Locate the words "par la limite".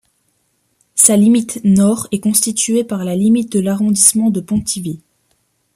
2.83-3.51